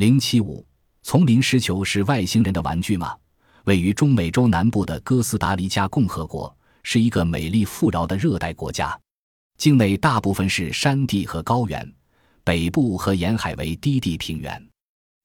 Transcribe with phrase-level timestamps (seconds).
[0.00, 0.66] 零七五，
[1.02, 3.14] 丛林石球是外星人的玩具吗？
[3.64, 8.98] 位于中美洲南部的哥斯达黎加共和国是一个美丽富饶的热带国家，
[9.58, 11.86] 境内大部分是山地和高原，
[12.42, 14.66] 北部和沿海为低地平原。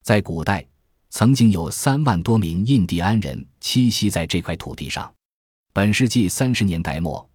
[0.04, 0.62] 在古代，
[1.08, 5.10] 曾经有三万多名印第安人栖息在这块土地上。
[5.72, 7.26] 本世纪三十年代末。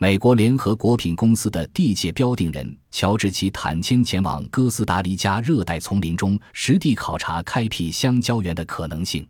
[0.00, 9.28] 美国联合果品公司的地界标定人乔治奇坦谦前往哥斯达黎加热带丛林中实地考察开辟香蕉园的可能性，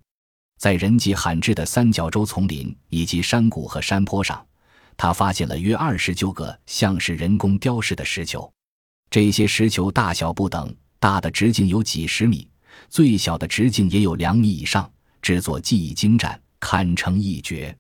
[0.59, 4.45] 在人迹罕至的三角洲丛林以及山谷和山坡上，
[4.95, 8.53] 他发现了约二十九个像是人工雕饰的石球。
[9.09, 12.47] 这些石球大小不等，大的直径有几十米，
[12.91, 17.75] 最小的直径也有两米以上，制作技艺精湛，堪称一绝。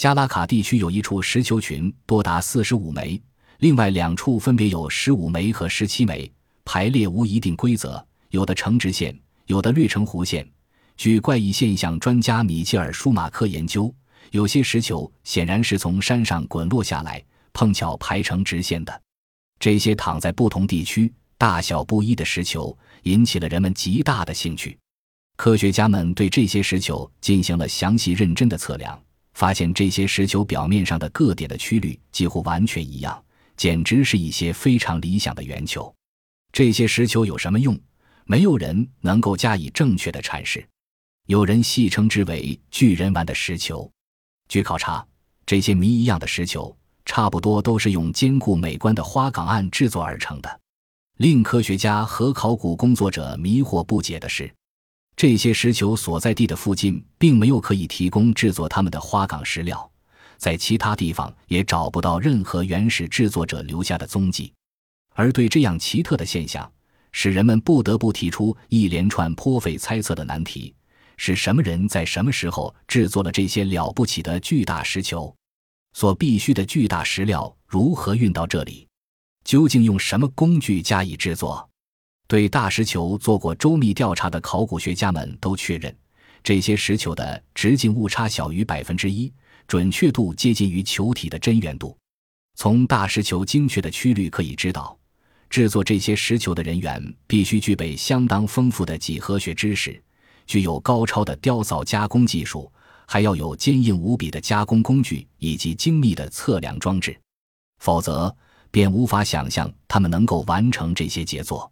[0.00, 3.20] 加拉卡地区有一处石球群，多达四十五枚；
[3.58, 6.32] 另外两处分别有十五枚和十七枚，
[6.64, 9.14] 排列无一定规则，有的呈直线，
[9.44, 10.50] 有的略成弧线。
[10.96, 13.94] 据怪异现象专家米切尔·舒马克研究，
[14.30, 19.02] 有些石球显然是从山上滚落下来，碰巧排成直线的。
[19.58, 24.78] 这些躺在不同地区、大小不一的石球，引起了人们极大的兴趣。
[25.36, 28.98] 科学家们对这些石球进行了详细认真的测量。
[29.34, 33.22] 发现这些石球表面上的各点的曲率几乎完全一样，
[33.56, 35.92] 简直是一些非常理想的圆球。
[36.52, 37.78] 这些石球有什么用？
[38.24, 40.64] 没有人能够加以正确的阐释。
[41.26, 43.90] 有人戏称之为“巨人丸”的石球。
[44.48, 45.06] 据考察，
[45.46, 50.60] 这些谜一样的石球差不多都是用坚固美观的花岗岩制作而成的。
[51.18, 54.52] 令科学家和考古工作者迷惑不解的是。
[55.20, 59.90] 这些石球所在地的附近并没有可以提供制作它们的花岗石料，
[60.38, 64.50] 在其他地方也找不到任何原始制作者留下的踪迹。
[65.12, 66.72] 而对这样奇特的现象，
[67.12, 70.74] 使人们不得不提出一连串颇费猜测的难题：
[71.18, 75.36] 是什么人在什么时候制作了这些了不起的巨大石球？
[75.92, 78.88] 所必需的巨大石料如何运到这里？
[79.44, 81.69] 究竟用什么工具加以制作？
[82.30, 85.92] 对大石球做过周密调查的考古学家们都确认，
[86.44, 89.32] 这些石球的直径误差小于百分之一，
[89.66, 91.98] 准确度接近于球体的真圆度。
[92.54, 94.96] 从大石球精确的曲率可以知道，
[95.48, 100.00] 制作这些石球的人员必须具备相当丰富的几何学知识，
[100.46, 102.70] 具有高超的雕凿加工技术，
[103.08, 107.18] 还要有坚硬无比的加工工具以及精密的测量装置，
[107.80, 108.32] 否则
[108.70, 111.68] 便无法想象他们能够完成这些杰作。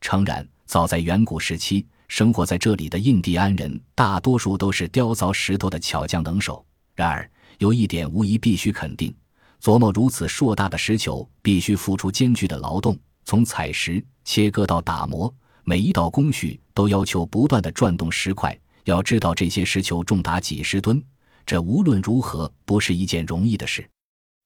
[0.00, 6.64] 诚然，早在远古时期，生活在这里的印第安人大多数都是雕凿石头的巧匠能手。
[6.94, 9.14] 然而，有一点无疑必须肯定：
[9.62, 12.98] 琢磨如此硕大的石球，必须付出艰巨的劳动。
[13.24, 15.32] 从采石、切割到打磨，
[15.64, 18.58] 每一道工序都要求不断的转动石块。
[18.84, 21.00] 要知道，这些石球重达几十吨，
[21.44, 23.88] 这无论如何不是一件容易的事。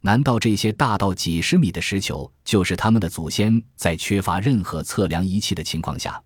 [0.05, 6.23] 难道这些大到几十米的石球，就是他们的祖先在缺乏任何测量仪器的情况下，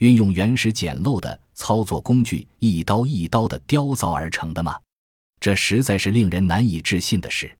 [0.00, 4.76] 运用原始简陋的操作工具一刀一刀的雕凿而成的吗？
[5.40, 7.50] 这实在是令人难以置信的事。